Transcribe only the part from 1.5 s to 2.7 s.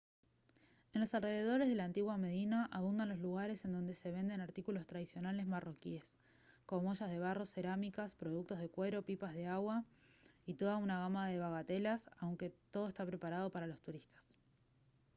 de la antigua medina